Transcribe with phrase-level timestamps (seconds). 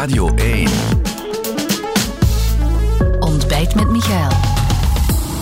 [0.00, 0.68] Radio 1.
[3.18, 4.30] Ontbijt met Michael.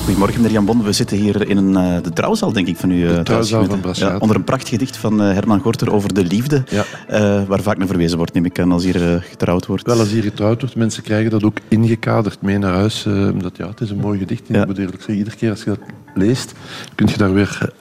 [0.05, 0.83] Goedemorgen, meneer Jan Bon.
[0.83, 3.07] We zitten hier in een, uh, de trouwzaal, denk ik, van u.
[3.07, 3.81] De trouwzaal van.
[3.93, 6.63] Ja, onder een prachtig gedicht van uh, Herman Gorter over de liefde.
[6.69, 6.85] Ja.
[7.11, 9.87] Uh, waar vaak naar verwezen wordt, neem ik aan, als hier getrouwd wordt.
[9.87, 13.07] Wel, als hier getrouwd wordt, mensen krijgen dat ook ingekaderd mee naar huis.
[13.07, 14.43] omdat ja, het is een mooi gedicht.
[14.47, 14.61] Ja.
[14.61, 15.81] Ik moet eerlijk zeggen, iedere keer als je dat
[16.15, 16.53] leest,
[16.95, 17.73] kun je daar weer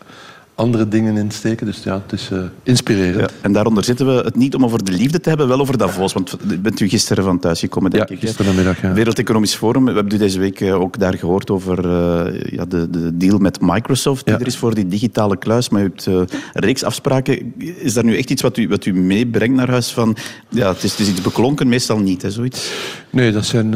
[0.58, 1.66] andere dingen in steken.
[1.66, 3.20] Dus ja, het is uh, inspirerend.
[3.20, 5.78] Ja, en daaronder zitten we het niet om over de liefde te hebben, wel over
[5.78, 6.14] Davos.
[6.14, 8.21] Want bent u gisteren van thuis gekomen, denk ja, ik.
[8.21, 8.93] gisterenmiddag, ja.
[8.93, 9.86] Wereld Economisch Forum.
[9.86, 13.38] We hebben u deze week eh, ook daar gehoord over uh, ja, de, de deal
[13.38, 15.70] met Microsoft die er is voor die digitale kluis.
[15.70, 17.54] Maar u hebt uh, een reeks afspraken.
[17.58, 19.92] Is daar nu echt iets wat u, wat u meebrengt naar huis?
[19.92, 20.16] Van,
[20.50, 22.71] ja, het, is, het is iets beklonken, meestal niet, hè, zoiets.
[23.10, 23.75] Nee, dat zijn...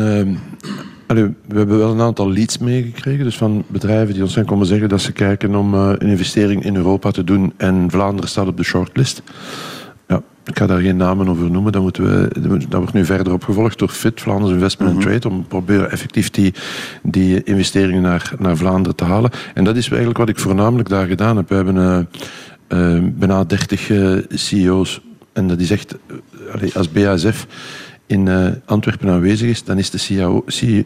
[1.11, 3.23] Allee, we hebben wel een aantal leads meegekregen.
[3.23, 6.63] Dus van bedrijven die ons zijn komen zeggen dat ze kijken om uh, een investering
[6.63, 7.53] in Europa te doen.
[7.57, 9.21] En Vlaanderen staat op de shortlist.
[10.07, 11.71] Ja, ik ga daar geen namen over noemen.
[11.71, 12.29] Dat, moeten we,
[12.69, 16.29] dat wordt nu verder opgevolgd door FIT, Vlaanders Investment and Trade, om te proberen effectief
[16.29, 16.53] die,
[17.03, 19.31] die investeringen naar, naar Vlaanderen te halen.
[19.53, 21.49] En dat is eigenlijk wat ik voornamelijk daar gedaan heb.
[21.49, 23.91] We hebben uh, uh, bijna 30
[24.29, 25.01] CEO's.
[25.33, 25.95] En dat is echt,
[26.73, 27.47] als BASF
[28.11, 30.43] in uh, Antwerpen aanwezig is, dan is de CEO,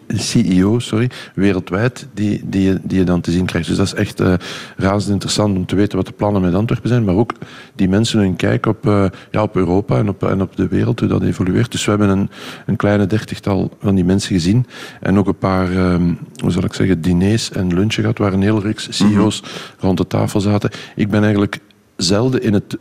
[0.07, 3.67] CEO sorry, wereldwijd die, die, je, die je dan te zien krijgt.
[3.67, 4.33] Dus dat is echt uh,
[4.77, 7.33] razend interessant om te weten wat de plannen met Antwerpen zijn, maar ook
[7.75, 10.99] die mensen hun kijk op, uh, ja, op Europa en op, en op de wereld,
[10.99, 11.71] hoe dat evolueert.
[11.71, 12.29] Dus we hebben een,
[12.65, 14.65] een kleine dertigtal van die mensen gezien
[15.01, 18.41] en ook een paar, um, hoe zal ik zeggen, diners en lunchen gehad, waar een
[18.41, 19.79] hele reeks CEO's mm -hmm.
[19.79, 20.69] rond de tafel zaten.
[20.95, 21.59] Ik ben eigenlijk
[21.95, 22.77] zelden in het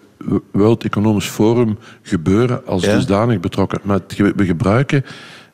[0.50, 2.94] World Economic Forum gebeuren als Ja.
[2.94, 3.80] dusdanig betrokken.
[3.82, 5.04] Maar het we gebruiken,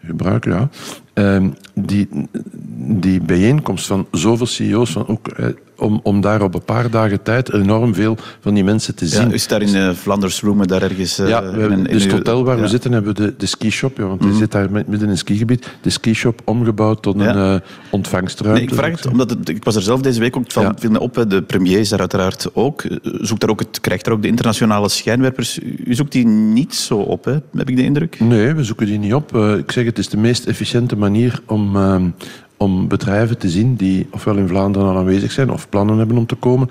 [0.05, 0.69] gebruiken ja,
[1.13, 2.09] ehm, die,
[3.01, 5.47] die bijeenkomst van zoveel CEO's, van ook, eh,
[5.81, 9.11] om, om daar op een paar dagen tijd enorm veel van die mensen te Ja,
[9.11, 9.31] zien.
[9.31, 11.17] u is daar in uh, Flanders Room, daar ergens...
[11.17, 12.63] Ja, we hebben, in, in dus het hotel waar ja.
[12.63, 13.97] we zitten hebben we de, de skishop.
[13.97, 15.69] Ja, want die zit daar midden in een skigebied.
[15.81, 17.55] De skishop omgebouwd tot een Ja.
[17.55, 18.61] eh, ontvangstruimte.
[18.61, 20.75] Nee, ik vraag het, omdat het, ik was er zelf deze week ook, het Ja.
[20.79, 24.05] viel me op, de premier is daar uiteraard ook, eh, zoekt daar ook het, krijgt
[24.05, 25.59] daar ook de internationale schijnwerpers.
[25.59, 27.37] U u zoekt die niet zo op, hè?
[27.57, 28.21] heb ik de indruk?
[28.21, 29.35] Nee, we zoeken die niet op.
[29.37, 31.97] Uh, ik zeg, het is de meest efficiënte manier om, uh,
[32.63, 36.27] om bedrijven te zien die ofwel in Vlaanderen al aanwezig zijn of plannen hebben om
[36.27, 36.71] te komen.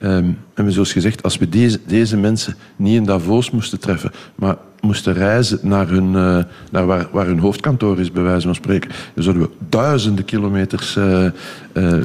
[0.00, 4.56] Um, en zoals gezegd, als we deze, deze mensen niet in Davos moesten treffen, maar
[4.80, 6.38] moesten reizen naar, hun, uh,
[6.70, 10.96] naar waar, waar hun hoofdkantoor is, bij wijze van spreken, dan zouden we duizenden kilometers
[10.96, 11.26] uh,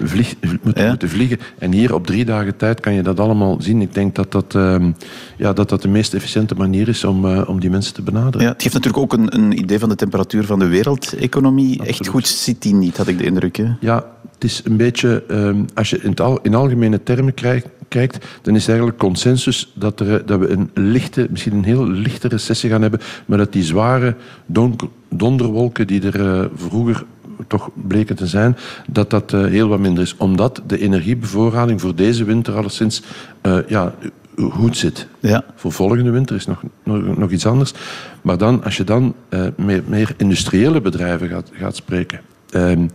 [0.03, 0.89] vlieg, moeten, Ja.
[0.89, 1.39] moeten vliegen.
[1.59, 3.81] En hier op drie dagen tijd kan je dat allemaal zien.
[3.81, 4.95] Ik denk dat dat, um,
[5.37, 8.41] ja, dat, dat de meest efficiënte manier is om, om die mensen te benaderen.
[8.41, 11.83] Ja, het geeft natuurlijk ook een, een idee van de temperatuur van de wereldeconomie.
[11.85, 13.55] Echt goed zit die niet, had ik de indruk.
[13.55, 13.65] Hè?
[13.79, 17.67] Ja, het is een beetje, um, als je in, het al, in algemene termen krijgt,
[17.93, 22.27] kijkt, dan is eigenlijk consensus dat, er, dat we een lichte, misschien een heel lichte
[22.27, 24.15] recessie gaan hebben, maar dat die zware
[24.45, 27.03] donker, donderwolken die er uh, vroeger
[27.47, 30.15] toch bleken te zijn, dat dat uh, heel wat minder is.
[30.17, 33.03] Omdat de energiebevoorrading voor deze winter alleszins
[33.43, 33.93] uh, ja,
[34.37, 35.07] goed zit.
[35.19, 35.43] Ja.
[35.55, 37.73] Voor volgende winter is nog, nog, nog iets anders.
[38.21, 42.19] Maar dan, als je dan uh, meer, meer industriële bedrijven gaat, gaat spreken,
[42.55, 42.89] um,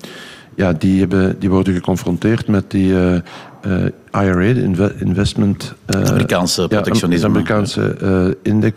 [0.54, 2.94] ja, die, hebben, die worden geconfronteerd met die
[4.10, 5.74] IRA, de inve investment...
[5.86, 7.26] Uh, Amerikaanse protectionisme.
[7.26, 8.76] Ja, Amerikaanse uh, index...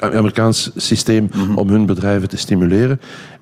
[0.00, 1.58] Amerikaans systeem mm -hmm.
[1.58, 3.00] om hun bedrijven te stimuleren.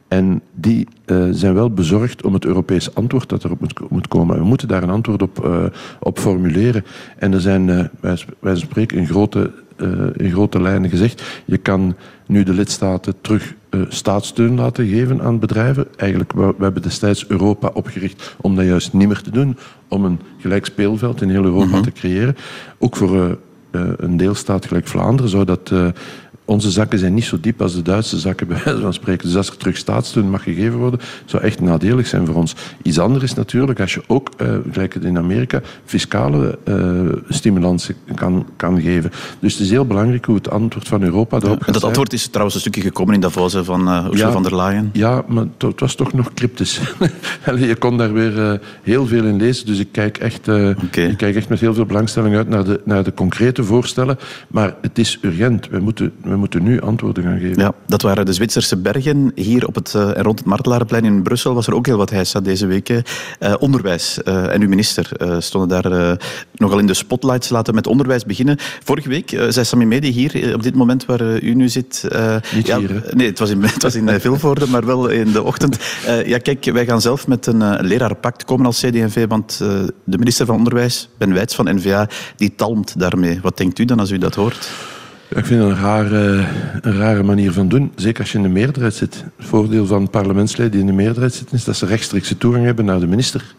[0.08, 4.38] En die uh, zijn wel bezorgd om het Europese antwoord dat erop moet, moet komen.
[4.38, 5.64] We moeten daar een antwoord op, uh,
[6.00, 6.84] op formuleren.
[7.18, 9.50] En er zijn, uh, wij, wij spreken in grote,
[10.16, 13.54] in grote lijnen gezegd, je kan nu de lidstaten terug
[13.88, 15.86] staatssteun laten geven aan bedrijven.
[15.96, 19.56] Eigenlijk, we, we hebben destijds Europa opgericht om dat juist niet meer te doen,
[19.88, 21.82] om een gelijk speelveld in heel Europa mm -hmm.
[21.82, 22.36] te creëren.
[22.78, 23.38] Ook voor
[23.96, 25.72] een deelstaat gelijk Vlaanderen zou dat
[26.44, 29.26] onze zakken zijn niet zo diep als de Duitse zakken, bij wijze van spreken.
[29.26, 32.54] Dus als er terug staatssteun mag gegeven worden, zou echt nadelig zijn voor ons.
[32.82, 38.46] Iets anders is natuurlijk als je ook, uh, gelijk in Amerika, fiscale uh, stimulansen kan,
[38.56, 39.10] kan geven.
[39.38, 42.12] Dus het is heel belangrijk hoe het antwoord van Europa daarop ja, gaat Dat antwoord
[42.12, 44.32] is trouwens een stukje gekomen in Davos van uh, Ursula Ja.
[44.32, 44.90] van der Leyen.
[44.92, 46.80] Ja, maar het, het was toch nog cryptisch.
[47.56, 48.52] je kon daar weer uh,
[48.82, 51.04] heel veel in lezen, dus ik kijk, echt, uh, okay.
[51.04, 54.18] ik kijk echt met heel veel belangstelling uit naar de, naar de concrete voorstellen.
[54.48, 55.68] Maar het is urgent.
[55.68, 57.62] We moeten, we moeten nu antwoorden gaan geven.
[57.62, 59.32] Ja, dat waren de Zwitserse bergen.
[59.34, 62.10] Hier op het, uh, en rond het Martelarenplein in Brussel was er ook heel wat
[62.10, 62.88] heisa deze week.
[62.88, 63.02] Uh,
[63.58, 65.08] onderwijs uh, en uw minister
[65.38, 66.18] stonden daar
[66.54, 67.48] nogal in de spotlights.
[67.48, 68.56] Laten we met onderwijs beginnen.
[68.84, 72.08] Vorige week zei Sami Medi hier, op dit moment waar u nu zit...
[72.54, 73.04] Niet ja, hier?
[73.10, 75.78] Nee, het was in, het was in Vilvoorde, maar wel in de ochtend.
[76.26, 79.58] ja, kijk, wij gaan zelf met een lerarenpact komen als CD&V, want
[80.04, 83.38] de minister van Onderwijs, Ben Wijts van NVA, die talmt daarmee.
[83.42, 84.68] Wat denkt u dan als u dat hoort?
[85.34, 86.46] Ik vind dat een rare,
[86.80, 87.92] een rare manier van doen.
[87.96, 89.24] Zeker als je in de meerderheid zit.
[89.36, 92.84] Het voordeel van parlementsleden die in de meerderheid zitten is dat ze rechtstreekse toegang hebben
[92.84, 93.54] naar de minister.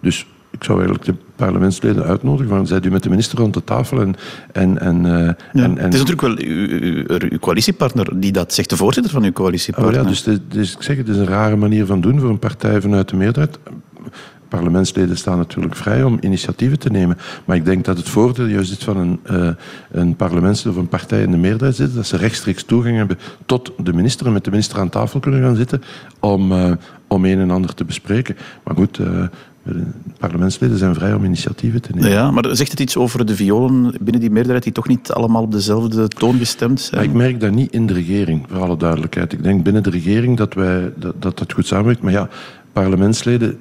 [0.00, 2.48] Dus ik zou eigenlijk de parlementsleden uitnodigen.
[2.48, 4.14] Van, zijt u met de minister rond de tafel en...
[4.52, 5.34] en, en, uh, ja.
[5.52, 9.24] en, en het is natuurlijk wel uw, uw, coalitiepartner die dat zegt, de voorzitter van
[9.24, 10.00] uw coalitiepartner.
[10.00, 12.38] Oh ja, dus, dus ik zeg, het is een rare manier van doen voor een
[12.38, 13.58] partij vanuit de meerderheid
[14.56, 17.18] parlementsleden staan natuurlijk vrij om initiatieven te nemen.
[17.44, 19.48] Maar ik denk dat het voordeel juist is van een, uh,
[19.90, 23.72] een parlementslid of een partij in de meerderheid zitten, dat ze rechtstreeks toegang hebben tot
[23.76, 25.82] de minister en met de minister aan tafel kunnen gaan zitten
[26.20, 26.72] om, uh,
[27.08, 28.36] om een en ander te bespreken.
[28.64, 29.24] Maar goed, uh,
[29.62, 29.84] de
[30.18, 32.10] parlementsleden zijn vrij om initiatieven te nemen.
[32.10, 35.42] Ja, maar zegt het iets over de violen binnen die meerderheid die toch niet allemaal
[35.42, 37.00] op dezelfde toon gestemd zijn?
[37.00, 39.32] Maar ik merk dat niet in de regering, voor alle duidelijkheid.
[39.32, 42.02] Ik denk binnen de regering dat wij, dat, dat, dat goed samenwerkt.
[42.02, 42.28] Maar ja,
[42.72, 43.58] parlementsleden,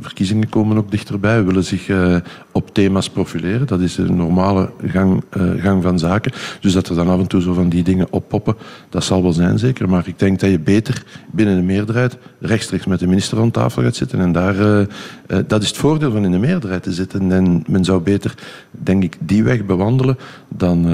[0.00, 2.16] verkiezingen komen ook dichterbij, willen zich uh,
[2.52, 3.66] op thema's profileren.
[3.66, 6.32] Dat is een normale gang, uh, gang van zaken.
[6.60, 8.56] Dus dat er dan af en toe zo van die dingen oppoppen,
[8.88, 9.88] dat zal wel zijn zeker.
[9.88, 13.82] Maar ik denk dat je beter binnen de meerderheid rechtstreeks met de minister aan tafel
[13.82, 14.20] gaat zitten.
[14.20, 14.86] En daar, uh,
[15.46, 17.32] dat is het voordeel van in de meerderheid te zitten.
[17.32, 18.34] En men zou beter,
[18.70, 20.18] denk ik, die weg bewandelen
[20.48, 20.86] dan...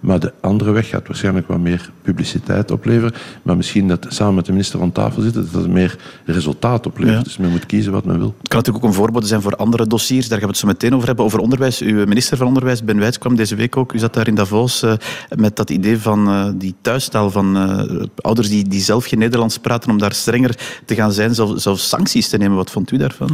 [0.00, 3.12] maar de andere weg gaat waarschijnlijk wat meer publiciteit opleveren.
[3.42, 7.18] Maar misschien dat samen met de minister aan tafel zitten, dat er meer resultaat oplevert.
[7.18, 7.24] Ja.
[7.24, 8.34] Dus men moet kiezen wat men wil.
[8.38, 10.28] Het kan natuurlijk ook een voorbode zijn voor andere dossiers.
[10.28, 11.24] Daar gaan we het zo meteen over hebben.
[11.24, 11.80] Over onderwijs.
[11.80, 13.92] Uw minister van Onderwijs, Ben Wijts, kwam deze week ook.
[13.92, 14.92] U zat daar in Davos uh,
[15.36, 19.58] met dat idee van uh, die thuistaal van uh, ouders die, die zelf geen Nederlands
[19.58, 22.56] praten, om daar strenger te gaan zijn, zelf, zelfs sancties te nemen.
[22.56, 23.30] Wat vond u daarvan?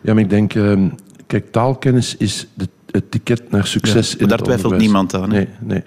[0.00, 0.54] Ja, maar ik denk...
[0.54, 0.90] Uh,
[1.26, 4.82] kijk, taalkennis is de, het ticket naar succes ja, in Daar twijfelt onderwijs.
[4.82, 5.28] niemand aan.
[5.28, 5.82] Nee, nee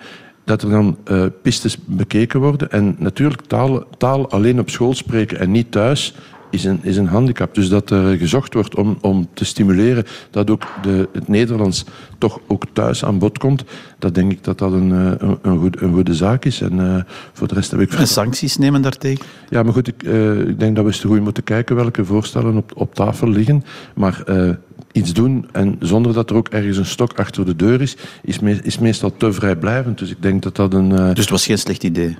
[0.49, 2.71] dat er dan uh, pistes bekeken worden.
[2.71, 6.13] En natuurlijk, taal, taal alleen op school spreken en niet thuis
[6.49, 7.55] is een, is een handicap.
[7.55, 11.85] Dus dat er gezocht wordt om, om te stimuleren dat ook de, het Nederlands
[12.17, 13.63] toch ook thuis aan bod komt,
[13.99, 16.61] dat denk ik dat dat een, een, een, goed, een goede zaak is.
[16.61, 16.95] En uh,
[17.33, 17.93] voor de rest heb ik...
[17.93, 19.25] En sancties nemen daartegen?
[19.49, 22.05] Ja, maar goed, ik, uh, ik denk dat we eens te goed moeten kijken welke
[22.05, 23.63] voorstellen op, op tafel liggen.
[23.95, 24.49] Maar uh,
[24.91, 28.39] iets doen en zonder dat er ook ergens een stok achter de deur is, is,
[28.39, 29.97] me, is meestal te vrijblijvend.
[29.97, 30.89] Dus ik denk dat dat een...
[30.89, 32.17] Dus het was geen slecht idee?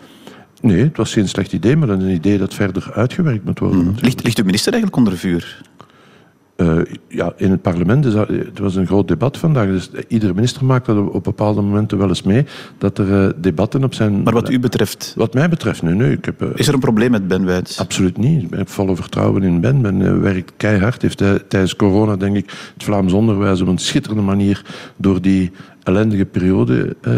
[0.62, 3.84] Nee, het was geen slecht idee, maar een idee dat verder uitgewerkt moet worden.
[3.84, 3.96] Mm.
[4.02, 5.62] Ligt, ligt de minister eigenlijk onder vuur?
[6.58, 9.68] Uh, ja, in het parlement is dat, het was een groot debat vandaag.
[9.68, 12.46] Dus iedere minister maakt dat op bepaalde momenten wel eens mee.
[12.78, 14.24] Dat er uh, debatten op zijn.
[14.24, 15.14] Maar wat u betreft?
[15.18, 15.94] Wat mij betreft, nee.
[15.94, 17.80] nee ik heb, uh, is er een probleem met Ben Wijts?
[17.80, 18.44] Absoluut niet.
[18.44, 19.82] Ik heb volle vertrouwen in Ben.
[19.82, 21.02] Ben werkt keihard.
[21.02, 21.18] Heeft
[21.48, 24.66] tijdens corona, denk ik, het Vlaams onderwijs op een schitterende manier
[24.98, 25.52] door die
[25.84, 27.14] ellendige periode uh,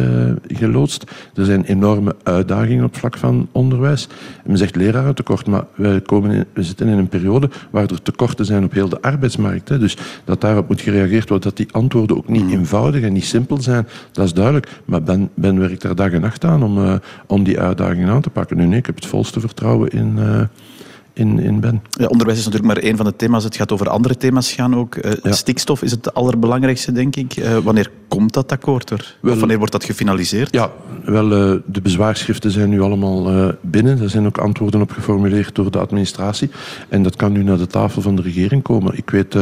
[0.48, 1.12] geloodst.
[1.34, 4.08] Er zijn enorme uitdagingen op vlak van onderwijs.
[4.46, 8.46] Men zegt lerarentekort, maar wij komen in, we zitten in een periode waar er tekorten
[8.46, 9.70] zijn op heel de arbeidsmarkt.
[9.70, 9.80] Hè.
[9.80, 13.62] Dus dat daarop moet gereageerd worden, dat die antwoorden ook niet eenvoudig en niet simpel
[13.62, 14.70] zijn, dat is duidelijk.
[14.86, 16.94] Maar Ben, ben werkt daar dag en nacht aan om, uh,
[17.28, 18.58] om die uitdagingen aan te pakken.
[18.58, 20.16] Nu, nee, ik heb het volste vertrouwen in...
[20.18, 20.42] Uh,
[21.14, 21.82] in, in ben.
[21.90, 23.44] Ja, onderwijs is natuurlijk maar één van de thema's.
[23.44, 24.96] Het gaat over andere thema's gaan ook.
[24.96, 25.32] Uh, ja.
[25.32, 27.38] Stikstof is het allerbelangrijkste, denk ik.
[27.38, 29.18] Uh, wanneer komt dat akkoord er?
[29.22, 30.54] Wel, of wanneer wordt dat gefinaliseerd?
[30.54, 30.72] Ja,
[31.06, 34.02] wel, uh, de bezwaarschriften zijn nu allemaal binnen.
[34.02, 36.50] Er zijn ook antwoorden op geformuleerd door de administratie.
[36.90, 38.98] En dat kan nu naar de tafel van de regering komen.
[38.98, 39.34] Ik weet,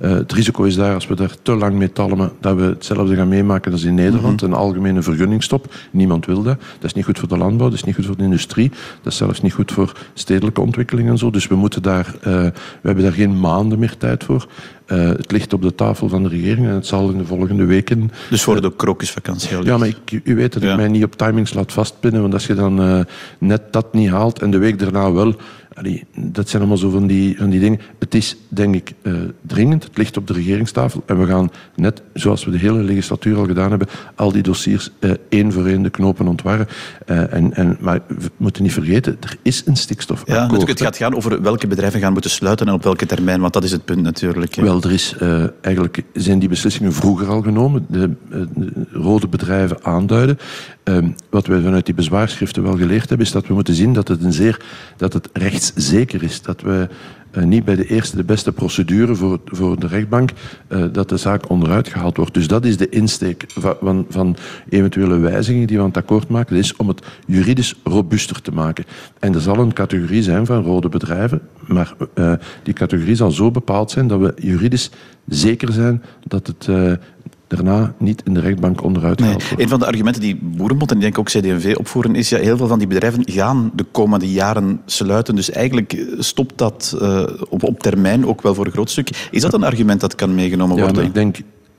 [0.00, 3.28] het risico is daar, als we daar te lang mee talmen, dat we hetzelfde gaan
[3.28, 4.40] meemaken als in Nederland.
[4.40, 4.52] Mm -hmm.
[4.52, 5.74] Een algemene vergunningstop.
[5.90, 6.58] Niemand wil dat.
[6.58, 8.70] Dat is niet goed voor de landbouw, dat is niet goed voor de industrie.
[9.02, 10.99] Dat is zelfs niet goed voor stedelijke ontwikkeling
[11.30, 12.52] Dus we, moeten daar, uh, we
[12.82, 14.46] hebben daar geen maanden meer tijd voor.
[14.92, 17.64] Uh, het ligt op de tafel van de regering en het zal in de volgende
[17.64, 18.10] weken...
[18.30, 20.70] Dus voor de krokusvakantie al Ja, maar ik, u weet dat ja.
[20.70, 23.00] ik mij niet op timings laat vastpinnen, want als je dan uh,
[23.38, 25.34] net dat niet haalt en de week daarna wel...
[25.74, 27.80] Allee, dat zijn allemaal zo van die, van die dingen.
[27.98, 29.84] Het is, denk ik, uh, dringend.
[29.84, 31.02] Het ligt op de regeringstafel.
[31.06, 34.90] En we gaan net, zoals we de hele legislatuur al gedaan hebben, al die dossiers
[35.28, 36.66] één voor één de knopen ontwarren.
[37.04, 40.60] En, en, maar we moeten niet vergeten, er is een stikstofakkoord.
[40.60, 43.52] Ja, het gaat gaan over welke bedrijven gaan moeten sluiten en op welke termijn, want
[43.52, 44.54] dat is het punt natuurlijk.
[44.54, 45.16] Wel, er is,
[45.60, 47.86] eigenlijk zijn die beslissingen vroeger al genomen.
[47.88, 50.38] De, de rode bedrijven aanduiden.
[50.84, 54.08] Um, wat we vanuit die bezwaarschriften wel geleerd hebben, is dat we moeten zien dat
[54.08, 54.60] het een zeer
[54.96, 56.42] dat het rechtszeker is.
[56.42, 56.88] Dat we
[57.32, 60.30] uh, niet bij de eerste de beste procedure voor, voor de rechtbank
[60.68, 62.34] uh, dat de zaak onderuit gehaald wordt.
[62.34, 64.36] Dus dat is de insteek van, van,
[64.68, 68.84] eventuele wijzigingen die we aan het akkoord maken, is om het juridisch robuuster te maken.
[69.18, 72.32] En er zal een categorie zijn van rode bedrijven, maar uh,
[72.62, 74.90] die categorie zal zo bepaald zijn dat we juridisch
[75.26, 76.68] zeker zijn dat het
[77.50, 79.36] daarna niet in de rechtbank onderuit nee.
[79.56, 82.66] Een van de argumenten die Boerenbond en denk ook CDMV opvoeren is ja, heel veel
[82.66, 85.34] van die bedrijven gaan de komende jaren sluiten.
[85.34, 89.28] Dus eigenlijk stopt dat uh, op, op termijn ook wel voor een groot stuk.
[89.30, 90.94] Is dat een argument dat kan meegenomen worden?
[90.94, 91.36] Ja, maar ik denk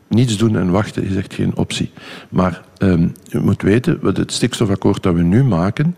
[0.08, 1.92] niets doen en wachten is echt geen optie.
[2.30, 5.96] Maar ehm, je moet weten, het stikstofakkoord dat we nu maken,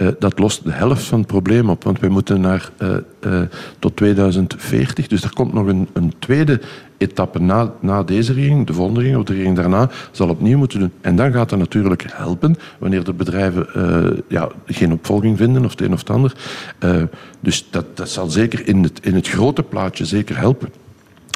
[0.00, 1.84] uh, dat lost de helft van het probleem op.
[1.84, 3.40] Want wij moeten naar uh, uh,
[3.78, 5.06] tot 2040.
[5.06, 6.60] Dus er komt nog een, een tweede
[6.98, 8.66] etappe na, na, deze regering.
[8.66, 10.92] De volgende regering of de regering daarna zal opnieuw moeten doen.
[11.00, 13.66] En dan gaat dat natuurlijk helpen wanneer de bedrijven
[14.28, 16.32] ja, geen opvolging vinden of het een of het ander.
[17.40, 20.68] dus dat, dat zal zeker in het, in het grote plaatje zeker helpen.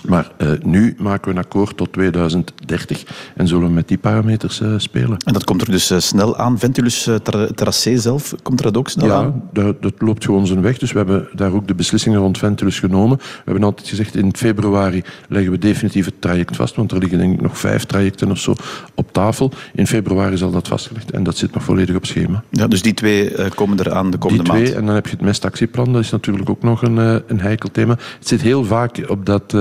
[0.07, 3.05] Maar uh, nu maken we een akkoord tot 2030
[3.37, 5.17] en zullen we met die parameters uh, spelen.
[5.25, 6.59] En dat komt er dus uh, snel aan.
[6.59, 7.09] Ventulus
[7.55, 9.43] Tracé zelf, komt er dat ook snel ja, aan?
[9.53, 10.79] Ja, dat, dat, loopt gewoon zijn weg.
[10.79, 13.17] Dus we hebben daar ook de beslissingen rond Ventulus genomen.
[13.19, 17.19] We hebben altijd gezegd, in februari leggen we definitief het traject vast, want er liggen
[17.19, 18.55] denk ik nog vijf trajecten of zo
[18.95, 19.51] op tafel.
[19.75, 22.43] In februari zal dat vastgelegd en dat zit nog volledig op schema.
[22.51, 24.77] Ja, dus die twee komen er aan de komende die twee, maand?
[24.77, 26.97] En dan heb je het mestactieplan, dat is natuurlijk ook nog een,
[27.27, 27.97] een heikel thema.
[28.19, 29.55] Het zit heel vaak op dat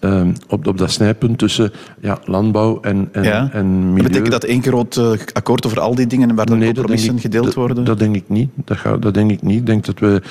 [0.00, 3.48] Um, op, op dat snijpunt tussen ja, landbouw en, en, ja.
[3.52, 3.94] en milieu.
[3.94, 7.18] Dat betekent dat één groot uh, akkoord over al die dingen waar dan nee, compromissen
[7.18, 7.84] gedeeld dat, worden?
[7.84, 8.50] Dat denk ik niet.
[8.64, 9.58] Dat, ga, dat denk ik niet.
[9.58, 10.22] Ik denk dat we...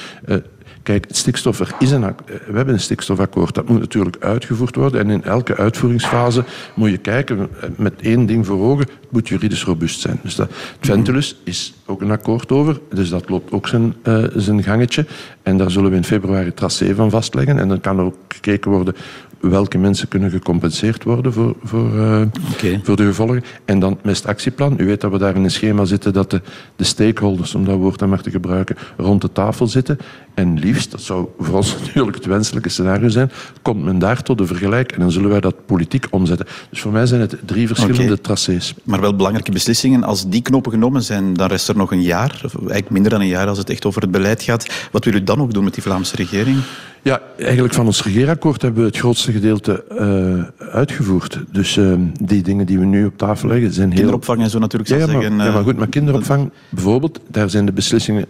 [0.83, 3.55] Kijk, het stikstof, er is een, we hebben een stikstofakkoord.
[3.55, 4.99] Dat moet natuurlijk uitgevoerd worden.
[4.99, 8.85] En in elke uitvoeringsfase moet je kijken met één ding voor ogen.
[8.85, 10.19] Het moet juridisch robuust zijn.
[10.23, 12.79] Dus dat, het Ventilus is ook een akkoord over.
[12.89, 15.05] Dus dat loopt ook zijn, uh, zijn gangetje.
[15.43, 17.59] En daar zullen we in februari tracé van vastleggen.
[17.59, 18.95] En dan kan er ook gekeken worden
[19.41, 22.21] welke mensen kunnen gecompenseerd worden voor, voor, uh,
[22.53, 22.79] okay.
[22.83, 23.43] voor de gevolgen.
[23.65, 24.73] En dan met het actieplan.
[24.77, 26.41] U weet dat we daar in een schema zitten dat de,
[26.75, 29.97] de stakeholders, om dat woord dan maar te gebruiken, rond de tafel zitten.
[30.33, 33.31] En liefst, dat zou voor ons natuurlijk het wenselijke scenario zijn,
[33.61, 36.45] komt men daar tot een vergelijk en dan zullen wij dat politiek omzetten.
[36.69, 38.17] Dus voor mij zijn het drie verschillende okay.
[38.17, 38.73] tracés.
[38.83, 40.03] Maar wel belangrijke beslissingen.
[40.03, 43.21] Als die knopen genomen zijn, dan rest er nog een jaar, of eigenlijk minder dan
[43.21, 44.87] een jaar als het echt over het beleid gaat.
[44.91, 46.57] Wat wil u dan nog doen met die Vlaamse regering?
[47.01, 51.39] Ja, eigenlijk van ons regeerakkoord hebben we het grootste gedeelte uh, uitgevoerd.
[51.51, 53.97] Dus uh, die dingen die we nu op tafel leggen zijn heel...
[53.97, 55.35] Kinderopvang en zo natuurlijk, zou ja, zeggen.
[55.35, 58.25] Maar, ja, maar goed, maar kinderopvang bijvoorbeeld, daar zijn de beslissingen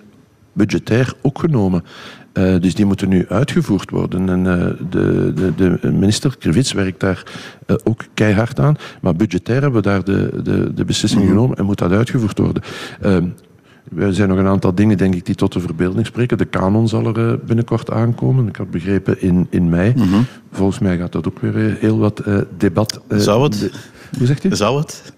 [0.54, 1.84] budgetair ook genomen.
[2.34, 4.30] Uh, dus die moeten nu uitgevoerd worden.
[4.30, 7.24] En uh, de, de, de, minister Krivits werkt daar
[7.68, 8.76] uh, ook keihard aan.
[9.02, 11.30] Maar budgetair hebben we daar de, de, de beslissing -hmm.
[11.30, 12.64] genomen en moet dat uitgevoerd worden.
[13.98, 16.38] Er zijn nog een aantal dingen, denk ik, die tot de verbeelding spreken.
[16.38, 18.48] De kanon zal er binnenkort aankomen.
[18.48, 19.94] Ik had begrepen in, in mei.
[19.96, 20.26] Mm -hmm.
[20.52, 22.24] Volgens mij gaat dat ook weer heel wat
[22.58, 23.02] debat...
[23.10, 23.60] Zou het?
[23.60, 23.72] De,
[24.18, 24.56] hoe zegt u?
[24.56, 25.14] Zou het?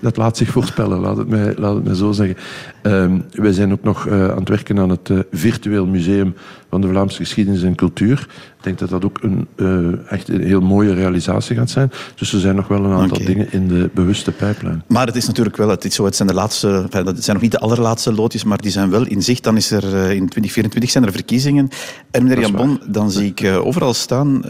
[0.00, 2.36] Dat laat zich voorspellen, laat het mij, laat het mij zo zeggen.
[2.82, 6.34] Um, wij zijn ook nog uh, aan het werken aan het uh, virtueel museum
[6.70, 8.28] van de Vlaamse geschiedenis en cultuur.
[8.56, 11.90] Ik denk dat dat ook een, uh, echt een heel mooie realisatie gaat zijn.
[12.14, 13.26] Dus er zijn nog wel een aantal okay.
[13.26, 14.82] dingen in de bewuste pijplijn.
[14.86, 17.36] Maar het is natuurlijk wel, het, is zo, het zijn de laatste, enfin, dat zijn
[17.36, 19.44] nog niet de allerlaatste loodjes, maar die zijn wel in zicht.
[19.44, 21.68] Dan is er in 2024 zijn er verkiezingen.
[22.10, 24.42] En meneer Jan Bon, dan zie ik overal staan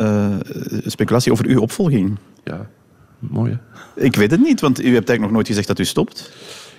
[0.87, 2.19] speculatie over uw opvolging.
[2.45, 2.67] Ja,
[3.18, 4.02] mooi hè?
[4.04, 6.32] Ik weet het niet, want u hebt eigenlijk nog nooit gezegd dat u stopt.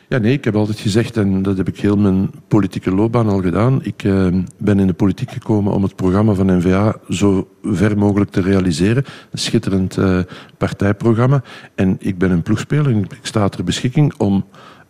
[0.10, 3.42] Ja, nee, ik heb altijd gezegd, en dat heb ik heel mijn politieke loopbaan al
[3.42, 3.80] gedaan.
[3.84, 4.28] Ik uh,
[4.58, 9.06] ben in de politiek gekomen om het programma van NVA zo ver mogelijk te realiseren.
[9.32, 10.20] Een schitterend uh,
[10.58, 11.44] partijprogramma.
[11.76, 14.46] En ik ben een ploegspeler en ik sta ter beschikking om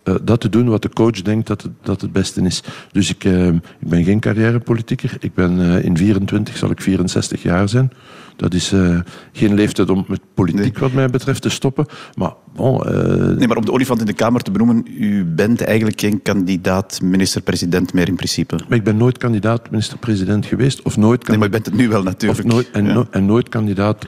[0.10, 2.64] uh, dat te doen wat de coach denkt dat het, dat het beste is.
[2.92, 3.24] Dus ik,
[3.80, 5.18] ik ben geen carrièrepolitieker.
[5.20, 7.92] Ik ben in 24 zal ik 64 jaar zijn.
[8.36, 8.74] Dat is
[9.32, 10.82] geen leeftijd om met politiek nee.
[10.82, 11.86] wat mij betreft te stoppen.
[12.16, 12.82] Maar, bon,
[13.38, 17.02] nee, maar om de olifant in de Kamer te benoemen, u bent eigenlijk geen kandidaat
[17.02, 18.60] minister-president meer in principe.
[18.68, 20.82] Maar ik ben nooit kandidaat minister-president geweest.
[20.82, 22.44] Of nooit nee, maar u bent het nu wel natuurlijk.
[22.44, 22.94] Nooit, en, ja.
[22.94, 24.08] no en, nooit kandidaat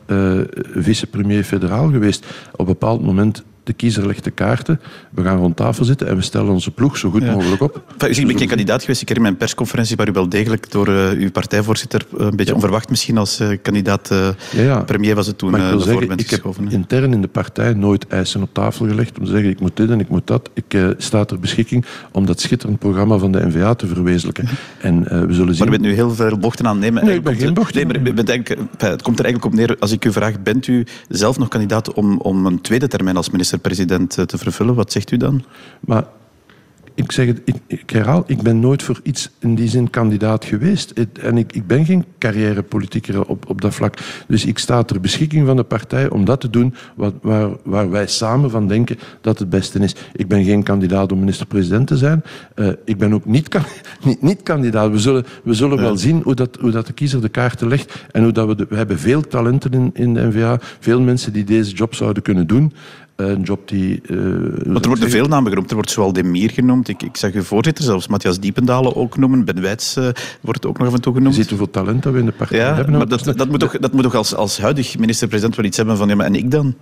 [0.74, 2.26] vicepremier federaal geweest.
[2.52, 4.80] Op een bepaald moment de kiezer legt de kaarten.
[5.12, 7.32] We gaan rond tafel zitten en we stellen onze ploeg zo goed ja.
[7.32, 7.84] mogelijk op.
[7.98, 9.02] Enfin, u bent geen kandidaat geweest.
[9.02, 12.46] Ik herinner een persconferentie waar u wel degelijk door uh, uw partijvoorzitter uh, een beetje
[12.46, 12.54] ja.
[12.54, 14.10] onverwacht misschien als uh, kandidaat
[14.52, 17.74] ja, premier was het toen maar ik wil zeggen, ik heb intern in de partij
[17.74, 20.50] nooit eisen op tafel gelegd om te zeggen ik moet dit en ik moet dat.
[20.54, 24.48] Ik sta ter beschikking om dat schitterend programma van de NVA te verwezenlijken.
[24.82, 25.66] En we zullen zien...
[25.66, 27.06] Maar u bent nu heel veel bochten aan het nemen.
[27.06, 29.92] Nee, ik ben geen bochten nee, maar, bent Het komt er eigenlijk op neer, als
[29.92, 34.30] ik u vraag, bent u zelf nog kandidaat om, om een tweede termijn als minister-president
[34.30, 34.76] te vervullen.
[34.76, 35.44] Wat zegt u dan?
[35.80, 36.04] Maar
[36.96, 40.46] ik zeg het, ik, ik, herhaal, ik ben nooit voor iets in die zin kandidaat
[40.46, 40.92] geweest.
[40.94, 43.98] Het, en ik, ik ben geen carrièrepolitieker op, op dat vlak.
[44.28, 47.90] Dus ik sta ter beschikking van de partij om dat te doen wat, waar, waar
[47.90, 49.96] wij samen van denken dat het beste is.
[50.14, 52.24] Ik ben geen kandidaat om minister-president te zijn.
[52.56, 53.58] Uh, ik ben ook niet,
[54.06, 54.92] niet, niet kandidaat.
[54.92, 58.06] We zullen, we zullen wel zien hoe, dat, hoe dat de kiezer de kaarten legt.
[58.12, 60.58] En hoe dat we, de, we hebben veel talenten in, in de NVA.
[60.80, 62.74] Veel mensen die deze job zouden kunnen doen.
[63.16, 64.02] Een job die...
[64.08, 64.18] Uh,
[64.66, 65.70] Want er worden veel namen genoemd.
[65.70, 66.88] Er wordt zowel Demir genoemd.
[66.88, 69.46] Ik, ik zag uw voorzitter, zelfs Matthias Diependalen ook noemen.
[69.46, 70.08] Ben Wijts uh,
[70.42, 71.36] wordt ook nog af en toe genoemd.
[71.36, 72.98] Je ziet hoeveel talent dat we in de partij ja, hebben.
[72.98, 75.98] Maar dat, dat, moet toch, dat moet toch als, als huidig minister-president wel iets hebben
[75.98, 76.08] van...
[76.08, 76.76] Ja, maar en ik dan?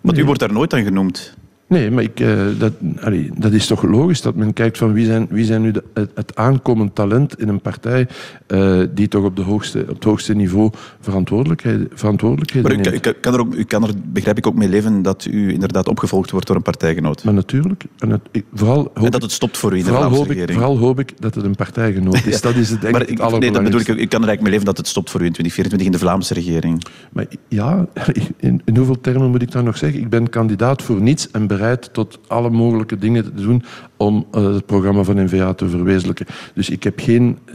[0.00, 0.22] Want nee.
[0.22, 1.34] u wordt daar nooit aan genoemd.
[1.68, 5.06] Nee, maar ik, uh, dat, allee, dat is toch logisch dat men kijkt van wie
[5.06, 8.08] zijn, wie zijn nu de, het, het, aankomend talent in een partij
[8.48, 10.70] uh, die toch op, de hoogste, op het hoogste niveau
[11.00, 14.68] verantwoordelijkheid, verantwoordelijkheden maar u, u, kan er ook, u kan er, begrijp ik, ook mee
[14.68, 17.24] leven dat u inderdaad opgevolgd wordt door een partijgenoot.
[17.24, 17.84] Maar natuurlijk.
[17.98, 20.52] En, het, ik, vooral en dat het stopt voor u in de vooral hoop ik,
[20.52, 22.34] Vooral hoop ik dat het een partijgenoot is.
[22.34, 22.40] ja.
[22.40, 24.28] Dat is het, denk maar ik, ik, het nee, dat bedoel ik, ik kan er
[24.28, 26.82] eigenlijk mee leven dat het stopt voor u in 2024 in de Vlaamse regering.
[27.12, 27.86] Maar ja,
[28.36, 30.00] in, in hoeveel termen moet ik dan nog zeggen?
[30.00, 33.62] Ik ben kandidaat voor niets en bereid tot alle mogelijke dingen te doen
[33.96, 36.26] om uh, het programma van NVA te verwezenlijken.
[36.54, 37.38] Dus ik heb geen,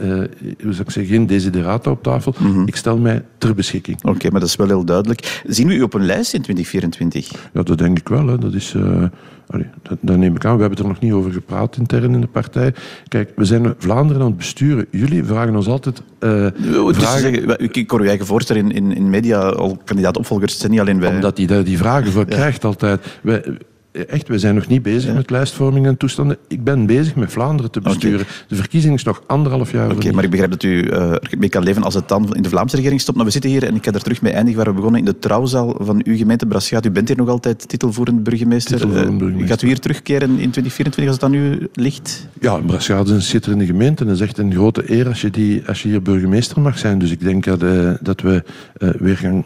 [0.62, 2.34] hoe zou ik zeggen, geen desiderata op tafel.
[2.38, 2.66] Mm -hmm.
[2.66, 3.96] Ik stel mij ter beschikking.
[3.96, 5.42] Oké, okay, maar dat is wel heel duidelijk.
[5.46, 7.50] Zien we u op een lijst in 2024?
[7.52, 8.26] Ja, dat denk ik wel.
[8.26, 8.38] Hè.
[8.38, 8.74] Dat is...
[8.74, 9.04] Uh,
[9.46, 10.54] Allee, dat, dat, neem ik aan.
[10.54, 12.74] We hebben er nog niet over gepraat intern in de partij.
[13.08, 14.86] Kijk, we zijn Vlaanderen aan het besturen.
[14.90, 16.02] Jullie vragen ons altijd.
[16.20, 17.58] Uh, dus vragen...
[17.74, 20.52] ik hoor uw eigen voorstel in, in, in media al kandidaat-opvolgers.
[20.52, 21.14] Het zijn niet alleen wij.
[21.14, 22.34] Omdat hij daar die vragen voor ja.
[22.36, 23.18] krijgt altijd.
[23.22, 23.44] Wij,
[23.92, 25.16] Echt, we zijn nog niet bezig ja.
[25.16, 26.36] met lijstvorming en toestanden.
[26.48, 28.20] Ik ben bezig met Vlaanderen te besturen.
[28.20, 28.32] Okay.
[28.48, 29.86] De verkiezing is nog anderhalf jaar.
[29.86, 32.42] Oké, okay, maar ik begrijp dat u uh, mee kan leven als het dan in
[32.42, 33.16] de Vlaamse regering stopt.
[33.16, 35.06] Maar we zitten hier en ik ga er terug mee eindigen waar we begonnen in
[35.06, 36.86] de trouwzaal van uw gemeente Braschaat.
[36.86, 38.76] U bent hier nog altijd titelvoerend burgemeester.
[38.76, 39.44] Titelvoerend burgemeester.
[39.44, 42.28] Uh, gaat u hier terugkeren in 2024 als het aan u ligt?
[42.40, 45.30] Ja, Braschaat is een schitterende gemeente en het is echt een grote eer als je,
[45.30, 46.98] die, als je hier burgemeester mag zijn.
[46.98, 48.42] Dus ik denk dat, uh, dat we
[48.98, 49.44] weer gaan.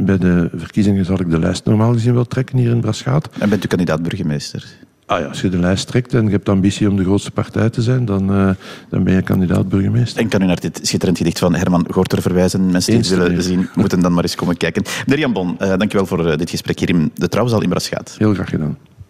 [0.00, 3.28] bij de verkiezingen zal ik de lijst normaal gezien wel trekken hier in Braschaat.
[3.38, 4.64] En bent u kandidaat burgemeester?
[5.06, 7.30] Ah ja, als je de lijst trekt en je hebt de ambitie om de grootste
[7.30, 8.50] partij te zijn, dan, uh,
[8.88, 10.20] dan ben je kandidaat burgemeester.
[10.22, 12.70] En kan u naar dit schitterend gedicht van Herman Gorter verwijzen?
[12.70, 14.82] Mensen die het willen zien, moeten dan maar eens komen kijken.
[15.06, 18.14] Meneer Jan Bon, uh, dankjewel voor uh, dit gesprek hier in de Trouwzaal in Braschaat.
[18.18, 18.78] Heel graag gedaan.